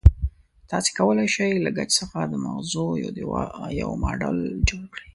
[0.71, 2.87] تاسې کولای شئ له ګچ څخه د مغزو
[3.81, 4.37] یو ماډل
[4.69, 5.07] جوړ کړئ.